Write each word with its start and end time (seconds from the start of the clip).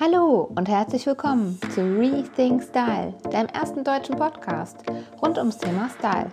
Hallo 0.00 0.48
und 0.54 0.68
herzlich 0.68 1.06
willkommen 1.06 1.58
zu 1.74 1.80
Rethink 1.80 2.62
Style, 2.62 3.14
deinem 3.32 3.48
ersten 3.48 3.82
deutschen 3.82 4.14
Podcast 4.14 4.76
rund 5.20 5.36
ums 5.38 5.58
Thema 5.58 5.90
Style. 5.98 6.30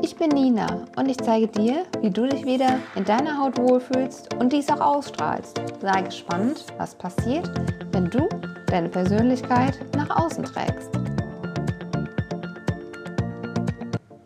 Ich 0.00 0.16
bin 0.16 0.30
Nina 0.30 0.86
und 0.96 1.10
ich 1.10 1.18
zeige 1.18 1.48
dir, 1.48 1.84
wie 2.00 2.08
du 2.08 2.26
dich 2.26 2.46
wieder 2.46 2.78
in 2.94 3.04
deiner 3.04 3.38
Haut 3.38 3.58
wohlfühlst 3.58 4.32
und 4.36 4.54
dies 4.54 4.70
auch 4.70 4.80
ausstrahlst. 4.80 5.60
Sei 5.82 6.00
gespannt, 6.00 6.64
was 6.78 6.94
passiert, 6.94 7.50
wenn 7.92 8.08
du 8.08 8.26
deine 8.68 8.88
Persönlichkeit 8.88 9.78
nach 9.94 10.24
außen 10.24 10.44
trägst. 10.44 10.88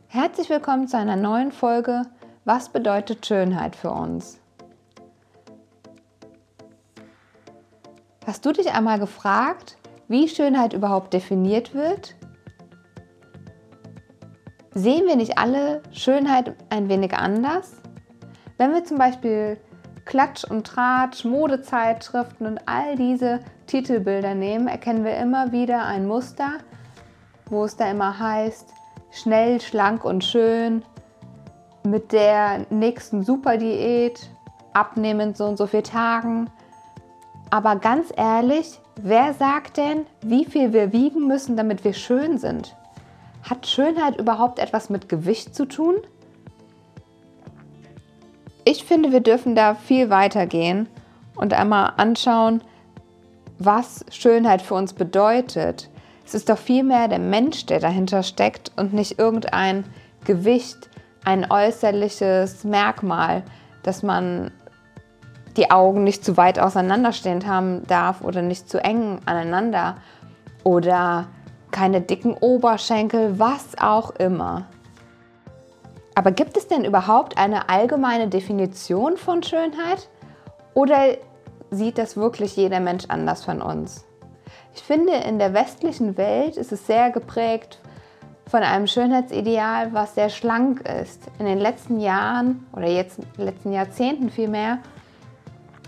Herzlich 0.06 0.48
willkommen 0.50 0.86
zu 0.86 0.96
einer 0.96 1.16
neuen 1.16 1.50
Folge 1.50 2.02
Was 2.44 2.68
bedeutet 2.68 3.26
Schönheit 3.26 3.74
für 3.74 3.90
uns? 3.90 4.38
Hast 8.28 8.44
du 8.44 8.52
dich 8.52 8.70
einmal 8.74 8.98
gefragt, 8.98 9.78
wie 10.06 10.28
Schönheit 10.28 10.74
überhaupt 10.74 11.14
definiert 11.14 11.72
wird? 11.72 12.14
Sehen 14.74 15.06
wir 15.06 15.16
nicht 15.16 15.38
alle 15.38 15.82
Schönheit 15.92 16.54
ein 16.68 16.90
wenig 16.90 17.14
anders? 17.14 17.80
Wenn 18.58 18.74
wir 18.74 18.84
zum 18.84 18.98
Beispiel 18.98 19.56
Klatsch 20.04 20.44
und 20.44 20.66
Tratsch, 20.66 21.24
Modezeitschriften 21.24 22.46
und 22.46 22.60
all 22.66 22.96
diese 22.96 23.40
Titelbilder 23.66 24.34
nehmen, 24.34 24.68
erkennen 24.68 25.04
wir 25.04 25.16
immer 25.16 25.50
wieder 25.50 25.86
ein 25.86 26.06
Muster, 26.06 26.58
wo 27.46 27.64
es 27.64 27.76
da 27.76 27.90
immer 27.90 28.18
heißt, 28.18 28.74
schnell, 29.10 29.58
schlank 29.58 30.04
und 30.04 30.22
schön, 30.22 30.84
mit 31.82 32.12
der 32.12 32.66
nächsten 32.68 33.22
Superdiät, 33.22 34.28
abnehmend 34.74 35.38
so 35.38 35.46
und 35.46 35.56
so 35.56 35.66
viele 35.66 35.82
Tagen, 35.82 36.50
aber 37.50 37.76
ganz 37.76 38.12
ehrlich, 38.16 38.78
wer 39.00 39.34
sagt 39.34 39.76
denn, 39.76 40.06
wie 40.22 40.44
viel 40.44 40.72
wir 40.72 40.92
wiegen 40.92 41.26
müssen, 41.26 41.56
damit 41.56 41.84
wir 41.84 41.92
schön 41.92 42.38
sind? 42.38 42.76
Hat 43.42 43.66
Schönheit 43.66 44.18
überhaupt 44.18 44.58
etwas 44.58 44.90
mit 44.90 45.08
Gewicht 45.08 45.54
zu 45.54 45.66
tun? 45.66 45.96
Ich 48.64 48.84
finde, 48.84 49.12
wir 49.12 49.20
dürfen 49.20 49.54
da 49.54 49.74
viel 49.74 50.10
weiter 50.10 50.46
gehen 50.46 50.88
und 51.36 51.54
einmal 51.54 51.94
anschauen, 51.96 52.62
was 53.58 54.04
Schönheit 54.10 54.60
für 54.60 54.74
uns 54.74 54.92
bedeutet. 54.92 55.88
Es 56.26 56.34
ist 56.34 56.50
doch 56.50 56.58
vielmehr 56.58 57.08
der 57.08 57.18
Mensch, 57.18 57.64
der 57.66 57.80
dahinter 57.80 58.22
steckt 58.22 58.72
und 58.76 58.92
nicht 58.92 59.18
irgendein 59.18 59.84
Gewicht, 60.24 60.90
ein 61.24 61.50
äußerliches 61.50 62.64
Merkmal, 62.64 63.42
das 63.82 64.02
man 64.02 64.50
die 65.58 65.70
Augen 65.72 66.04
nicht 66.04 66.24
zu 66.24 66.36
weit 66.36 66.58
auseinanderstehend 66.58 67.46
haben 67.46 67.86
darf 67.86 68.22
oder 68.22 68.40
nicht 68.40 68.70
zu 68.70 68.82
eng 68.82 69.18
aneinander 69.26 69.96
oder 70.62 71.26
keine 71.72 72.00
dicken 72.00 72.34
Oberschenkel, 72.34 73.38
was 73.38 73.76
auch 73.78 74.10
immer. 74.12 74.66
Aber 76.14 76.30
gibt 76.30 76.56
es 76.56 76.68
denn 76.68 76.84
überhaupt 76.84 77.38
eine 77.38 77.68
allgemeine 77.68 78.28
Definition 78.28 79.16
von 79.16 79.42
Schönheit 79.42 80.08
oder 80.74 81.16
sieht 81.70 81.98
das 81.98 82.16
wirklich 82.16 82.56
jeder 82.56 82.80
Mensch 82.80 83.04
anders 83.08 83.44
von 83.44 83.60
uns? 83.60 84.04
Ich 84.74 84.82
finde, 84.82 85.12
in 85.12 85.38
der 85.38 85.54
westlichen 85.54 86.16
Welt 86.16 86.56
ist 86.56 86.72
es 86.72 86.86
sehr 86.86 87.10
geprägt 87.10 87.80
von 88.46 88.62
einem 88.62 88.86
Schönheitsideal, 88.86 89.92
was 89.92 90.14
sehr 90.14 90.30
schlank 90.30 90.88
ist. 90.88 91.22
In 91.38 91.46
den 91.46 91.58
letzten 91.58 92.00
Jahren 92.00 92.66
oder 92.72 92.86
jetzt 92.86 93.18
in 93.18 93.24
den 93.36 93.44
letzten 93.44 93.72
Jahrzehnten 93.72 94.30
vielmehr 94.30 94.78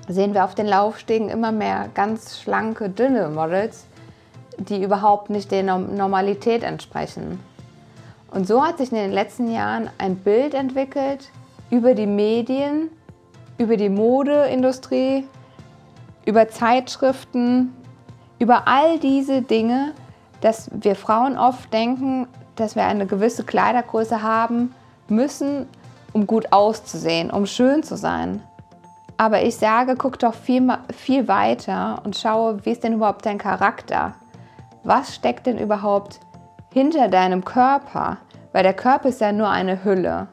sehen 0.09 0.35
wir 0.35 0.45
auf 0.45 0.55
den 0.55 0.67
Laufstegen 0.67 1.29
immer 1.29 1.53
mehr 1.53 1.89
ganz 1.95 2.41
schlanke, 2.41 2.89
dünne 2.89 3.29
Models, 3.29 3.87
die 4.59 4.83
überhaupt 4.83 5.31
nicht 5.31 5.51
der 5.51 5.63
Normalität 5.63 6.63
entsprechen. 6.63 7.41
Und 8.31 8.47
so 8.47 8.65
hat 8.65 8.79
sich 8.79 8.93
in 8.93 8.99
den 8.99 9.13
letzten 9.13 9.51
Jahren 9.51 9.91
ein 9.99 10.17
Bild 10.17 10.55
entwickelt 10.55 11.31
über 11.71 11.95
die 11.95 12.07
Medien, 12.07 12.91
über 13.59 13.77
die 13.77 13.89
Modeindustrie, 13.89 15.27
über 16.25 16.49
Zeitschriften, 16.49 17.75
über 18.39 18.69
all 18.69 18.99
diese 18.99 19.43
Dinge, 19.43 19.93
dass 20.41 20.71
wir 20.73 20.97
Frauen 20.97 21.37
oft 21.37 21.73
denken, 21.73 22.27
dass 22.57 22.77
wir 22.77 22.85
eine 22.85 23.07
gewisse 23.07 23.45
Kleidergröße 23.45 24.23
haben 24.23 24.75
müssen, 25.09 25.67
um 26.13 26.27
gut 26.27 26.53
auszusehen, 26.53 27.31
um 27.31 27.47
schön 27.47 27.83
zu 27.83 27.97
sein. 27.97 28.43
Aber 29.21 29.43
ich 29.43 29.59
sage, 29.59 29.97
guck 29.97 30.19
doch 30.19 30.33
viel, 30.33 30.67
viel 30.97 31.29
weiter 31.29 32.01
und 32.05 32.17
schaue, 32.17 32.65
wie 32.65 32.71
ist 32.71 32.85
denn 32.85 32.95
überhaupt 32.95 33.27
dein 33.27 33.37
Charakter? 33.37 34.15
Was 34.83 35.15
steckt 35.15 35.45
denn 35.45 35.59
überhaupt 35.59 36.21
hinter 36.73 37.09
deinem 37.09 37.45
Körper? 37.45 38.17
Weil 38.55 38.63
der 38.63 38.73
Körper 38.73 39.11
ist 39.11 39.21
ja 39.21 39.31
nur 39.33 39.51
eine 39.51 39.85
Hülle. 39.85 40.29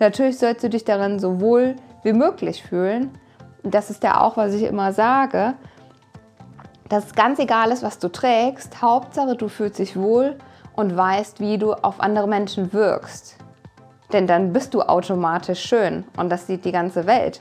Natürlich 0.00 0.40
sollst 0.40 0.64
du 0.64 0.68
dich 0.68 0.84
darin 0.84 1.20
so 1.20 1.40
wohl 1.40 1.76
wie 2.02 2.12
möglich 2.12 2.64
fühlen. 2.64 3.16
Das 3.62 3.90
ist 3.90 4.02
ja 4.02 4.20
auch, 4.20 4.36
was 4.36 4.54
ich 4.54 4.64
immer 4.64 4.92
sage. 4.92 5.54
Dass 6.88 7.06
es 7.06 7.14
ganz 7.14 7.38
egal 7.38 7.70
ist, 7.70 7.84
was 7.84 8.00
du 8.00 8.08
trägst. 8.08 8.82
Hauptsache, 8.82 9.36
du 9.36 9.46
fühlst 9.46 9.78
dich 9.78 9.96
wohl 9.96 10.36
und 10.74 10.96
weißt, 10.96 11.38
wie 11.38 11.58
du 11.58 11.74
auf 11.74 12.00
andere 12.00 12.26
Menschen 12.26 12.72
wirkst. 12.72 13.36
Denn 14.12 14.26
dann 14.26 14.52
bist 14.52 14.74
du 14.74 14.82
automatisch 14.82 15.62
schön 15.62 16.02
und 16.16 16.28
das 16.28 16.48
sieht 16.48 16.64
die 16.64 16.72
ganze 16.72 17.06
Welt 17.06 17.38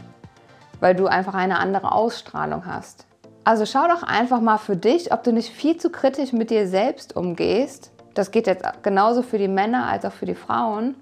weil 0.85 0.93
du 0.93 1.07
einfach 1.07 1.33
eine 1.33 1.57
andere 1.57 1.93
Ausstrahlung 1.93 2.67
hast. 2.67 3.07
Also 3.43 3.65
schau 3.65 3.87
doch 3.87 4.03
einfach 4.03 4.39
mal 4.39 4.59
für 4.59 4.77
dich, 4.77 5.11
ob 5.11 5.23
du 5.23 5.33
nicht 5.33 5.49
viel 5.51 5.77
zu 5.77 5.89
kritisch 5.89 6.31
mit 6.31 6.51
dir 6.51 6.67
selbst 6.67 7.15
umgehst. 7.15 7.91
Das 8.13 8.29
geht 8.29 8.45
jetzt 8.45 8.63
genauso 8.83 9.23
für 9.23 9.39
die 9.39 9.47
Männer 9.47 9.87
als 9.87 10.05
auch 10.05 10.11
für 10.11 10.27
die 10.27 10.35
Frauen. 10.35 10.93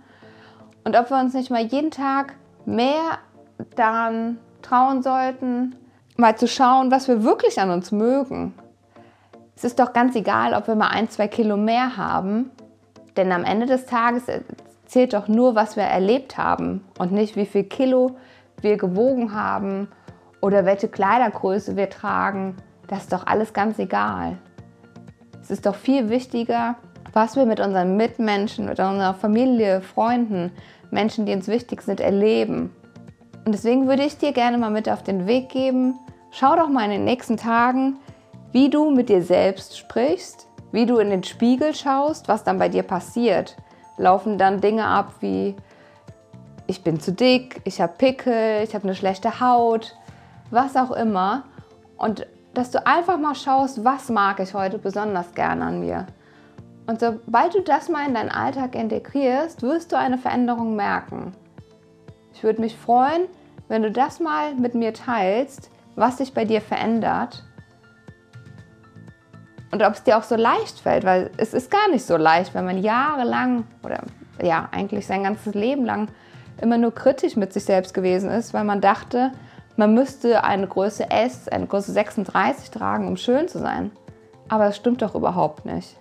Und 0.85 0.95
ob 0.95 1.09
wir 1.09 1.19
uns 1.19 1.33
nicht 1.33 1.51
mal 1.51 1.65
jeden 1.65 1.91
Tag 1.91 2.35
mehr 2.65 3.17
daran 3.75 4.37
trauen 4.61 5.03
sollten, 5.03 5.75
mal 6.15 6.37
zu 6.37 6.47
schauen, 6.47 6.89
was 6.89 7.09
wir 7.09 7.25
wirklich 7.25 7.59
an 7.59 7.69
uns 7.69 7.91
mögen. 7.91 8.53
Es 9.57 9.65
ist 9.65 9.79
doch 9.79 9.91
ganz 9.91 10.15
egal, 10.15 10.53
ob 10.53 10.67
wir 10.67 10.75
mal 10.75 10.91
ein, 10.91 11.09
zwei 11.09 11.27
Kilo 11.27 11.57
mehr 11.57 11.97
haben, 11.97 12.51
denn 13.17 13.33
am 13.33 13.43
Ende 13.43 13.65
des 13.65 13.85
Tages 13.85 14.23
zählt 14.85 15.11
doch 15.11 15.27
nur, 15.27 15.55
was 15.55 15.75
wir 15.75 15.83
erlebt 15.83 16.37
haben 16.37 16.85
und 16.99 17.11
nicht, 17.11 17.35
wie 17.35 17.45
viel 17.45 17.65
Kilo 17.65 18.15
wir 18.61 18.77
gewogen 18.77 19.33
haben 19.33 19.87
oder 20.41 20.65
welche 20.65 20.87
Kleidergröße 20.87 21.75
wir 21.75 21.89
tragen, 21.89 22.57
das 22.87 23.03
ist 23.03 23.13
doch 23.13 23.25
alles 23.27 23.53
ganz 23.53 23.79
egal. 23.79 24.37
Es 25.41 25.51
ist 25.51 25.65
doch 25.65 25.75
viel 25.75 26.09
wichtiger, 26.09 26.75
was 27.13 27.35
wir 27.35 27.45
mit 27.45 27.59
unseren 27.59 27.97
Mitmenschen, 27.97 28.65
mit 28.65 28.79
unserer 28.79 29.13
Familie, 29.13 29.81
Freunden, 29.81 30.51
Menschen, 30.91 31.25
die 31.25 31.33
uns 31.33 31.47
wichtig 31.47 31.81
sind, 31.81 31.99
erleben. 31.99 32.75
Und 33.45 33.53
deswegen 33.53 33.87
würde 33.87 34.03
ich 34.03 34.17
dir 34.17 34.31
gerne 34.31 34.57
mal 34.57 34.71
mit 34.71 34.89
auf 34.89 35.03
den 35.03 35.27
Weg 35.27 35.49
geben, 35.49 35.99
schau 36.31 36.55
doch 36.55 36.69
mal 36.69 36.85
in 36.85 36.91
den 36.91 37.03
nächsten 37.03 37.37
Tagen, 37.37 37.97
wie 38.51 38.69
du 38.69 38.91
mit 38.91 39.09
dir 39.09 39.21
selbst 39.21 39.77
sprichst, 39.77 40.47
wie 40.71 40.85
du 40.85 40.97
in 40.97 41.09
den 41.09 41.23
Spiegel 41.23 41.73
schaust, 41.75 42.27
was 42.27 42.43
dann 42.43 42.57
bei 42.57 42.69
dir 42.69 42.83
passiert. 42.83 43.57
Laufen 43.97 44.37
dann 44.37 44.61
Dinge 44.61 44.85
ab 44.85 45.13
wie, 45.19 45.55
ich 46.73 46.83
bin 46.83 46.99
zu 46.99 47.11
dick, 47.11 47.61
ich 47.65 47.79
habe 47.79 47.93
Pickel, 47.99 48.63
ich 48.63 48.73
habe 48.73 48.85
eine 48.85 48.95
schlechte 48.95 49.39
Haut, 49.39 49.95
was 50.49 50.75
auch 50.75 50.89
immer. 50.89 51.43
Und 51.97 52.25
dass 52.55 52.71
du 52.71 52.85
einfach 52.87 53.19
mal 53.19 53.35
schaust, 53.35 53.85
was 53.85 54.09
mag 54.09 54.39
ich 54.39 54.55
heute 54.55 54.79
besonders 54.79 55.35
gerne 55.35 55.65
an 55.65 55.81
mir. 55.81 56.07
Und 56.87 56.99
sobald 56.99 57.53
du 57.53 57.61
das 57.61 57.89
mal 57.89 58.07
in 58.07 58.15
deinen 58.15 58.31
Alltag 58.31 58.73
integrierst, 58.73 59.61
wirst 59.61 59.91
du 59.91 59.99
eine 59.99 60.17
Veränderung 60.17 60.75
merken. 60.75 61.33
Ich 62.33 62.43
würde 62.43 62.59
mich 62.59 62.75
freuen, 62.75 63.27
wenn 63.67 63.83
du 63.83 63.91
das 63.91 64.19
mal 64.19 64.55
mit 64.55 64.73
mir 64.73 64.95
teilst, 64.95 65.69
was 65.95 66.17
sich 66.17 66.33
bei 66.33 66.43
dir 66.43 66.59
verändert. 66.59 67.43
Und 69.71 69.83
ob 69.83 69.93
es 69.93 70.03
dir 70.03 70.17
auch 70.17 70.23
so 70.23 70.35
leicht 70.35 70.79
fällt, 70.79 71.05
weil 71.05 71.29
es 71.37 71.53
ist 71.53 71.69
gar 71.69 71.87
nicht 71.89 72.03
so 72.03 72.17
leicht, 72.17 72.55
wenn 72.55 72.65
man 72.65 72.79
jahrelang 72.79 73.65
oder 73.83 74.01
ja, 74.41 74.69
eigentlich 74.71 75.05
sein 75.05 75.23
ganzes 75.23 75.53
Leben 75.53 75.85
lang 75.85 76.07
immer 76.61 76.77
nur 76.77 76.93
kritisch 76.93 77.35
mit 77.35 77.53
sich 77.53 77.65
selbst 77.65 77.93
gewesen 77.93 78.29
ist, 78.29 78.53
weil 78.53 78.63
man 78.63 78.81
dachte, 78.81 79.31
man 79.75 79.93
müsste 79.93 80.43
eine 80.43 80.67
Größe 80.67 81.09
S, 81.09 81.47
eine 81.47 81.65
Größe 81.65 81.91
36 81.91 82.71
tragen, 82.71 83.07
um 83.07 83.17
schön 83.17 83.47
zu 83.47 83.59
sein. 83.59 83.91
Aber 84.47 84.65
das 84.65 84.75
stimmt 84.75 85.01
doch 85.01 85.15
überhaupt 85.15 85.65
nicht. 85.65 85.97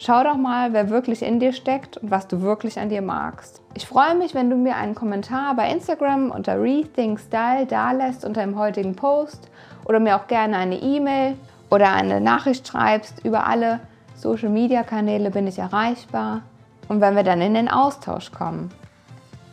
Schau 0.00 0.22
doch 0.22 0.36
mal, 0.36 0.72
wer 0.72 0.90
wirklich 0.90 1.22
in 1.22 1.40
dir 1.40 1.52
steckt 1.52 1.96
und 1.96 2.12
was 2.12 2.28
du 2.28 2.40
wirklich 2.40 2.78
an 2.78 2.88
dir 2.88 3.02
magst. 3.02 3.60
Ich 3.74 3.86
freue 3.86 4.14
mich, 4.14 4.32
wenn 4.32 4.48
du 4.48 4.56
mir 4.56 4.76
einen 4.76 4.94
Kommentar 4.94 5.56
bei 5.56 5.70
Instagram 5.70 6.30
unter 6.30 6.62
Rethink 6.62 7.18
Style 7.18 7.66
dalässt 7.66 8.24
unter 8.24 8.42
dem 8.42 8.56
heutigen 8.56 8.94
Post 8.94 9.50
oder 9.86 9.98
mir 9.98 10.16
auch 10.16 10.28
gerne 10.28 10.56
eine 10.56 10.76
E-Mail 10.76 11.34
oder 11.68 11.92
eine 11.92 12.20
Nachricht 12.20 12.68
schreibst. 12.68 13.24
Über 13.24 13.46
alle 13.48 13.80
Social 14.14 14.50
Media 14.50 14.84
Kanäle 14.84 15.30
bin 15.32 15.48
ich 15.48 15.58
erreichbar 15.58 16.42
und 16.88 17.00
wenn 17.00 17.16
wir 17.16 17.24
dann 17.24 17.40
in 17.40 17.54
den 17.54 17.68
Austausch 17.68 18.30
kommen. 18.30 18.70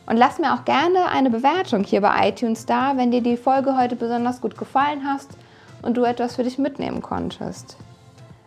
Und 0.08 0.18
lass 0.18 0.40
mir 0.40 0.54
auch 0.54 0.66
gerne 0.66 1.10
eine 1.10 1.30
Bewertung 1.30 1.84
hier 1.84 2.02
bei 2.02 2.30
iTunes 2.30 2.66
da, 2.66 2.96
wenn 2.96 3.12
dir 3.12 3.22
die 3.22 3.38
Folge 3.38 3.78
heute 3.78 3.96
besonders 3.96 4.40
gut 4.40 4.58
gefallen 4.58 5.04
hast 5.06 5.30
und 5.82 5.98
du 5.98 6.04
etwas 6.04 6.36
für 6.36 6.44
dich 6.44 6.58
mitnehmen 6.58 7.02
konntest. 7.02 7.78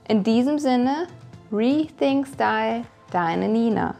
In 0.06 0.22
diesem 0.22 0.58
Sinne, 0.58 1.08
Rethink 1.52 2.28
Style, 2.28 2.82
deine 3.10 3.48
Nina. 3.48 3.94